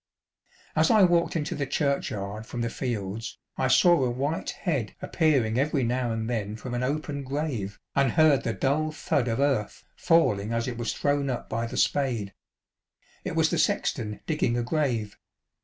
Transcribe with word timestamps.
As 0.75 0.89
I 0.89 1.03
walked 1.03 1.35
into 1.35 1.53
the 1.53 1.67
churchyard 1.67 2.47
from 2.47 2.61
the 2.61 2.71
fields, 2.71 3.37
I 3.55 3.67
saw 3.67 4.03
a 4.03 4.09
white 4.09 4.49
head 4.49 4.95
appearing 4.99 5.59
every 5.59 5.83
now 5.83 6.11
and 6.11 6.27
then 6.27 6.55
from 6.55 6.73
an 6.73 6.81
open 6.81 7.21
grave, 7.23 7.79
and 7.95 8.13
heard 8.13 8.41
the 8.43 8.51
dull 8.53 8.91
thud 8.91 9.27
of 9.27 9.39
earth 9.39 9.83
falling 9.95 10.53
as 10.53 10.67
it 10.67 10.79
was 10.79 10.91
thrown 10.91 11.29
up 11.29 11.49
by 11.49 11.67
the 11.67 11.77
spade. 11.77 12.33
It 13.23 13.35
was 13.35 13.51
the 13.51 13.59
sexton 13.59 14.21
digging 14.25 14.57
a 14.57 14.63
grave. 14.63 15.19